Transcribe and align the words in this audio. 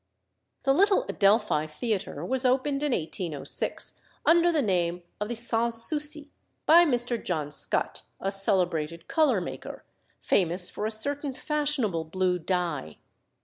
The 0.63 0.73
"Little 0.73 1.05
Adelphi" 1.07 1.67
Theatre 1.67 2.25
was 2.25 2.43
opened 2.43 2.81
in 2.81 2.91
1806 2.91 3.99
under 4.25 4.51
the 4.51 4.63
name 4.63 5.03
of 5.19 5.29
the 5.29 5.35
"Sans 5.35 5.75
Souci" 5.83 6.31
by 6.65 6.85
Mr. 6.85 7.23
John 7.23 7.51
Scott, 7.51 8.01
a 8.19 8.31
celebrated 8.31 9.07
colour 9.07 9.39
maker, 9.39 9.85
famous 10.19 10.71
for 10.71 10.87
a 10.87 10.91
certain 10.91 11.35
fashionable 11.35 12.05
blue 12.05 12.39
dye. 12.39 12.97